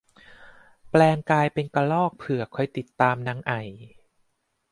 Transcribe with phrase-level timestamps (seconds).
[0.89, 3.61] แปลงกายเป็นกระรอกเผือกคอยติดตามนางไอ่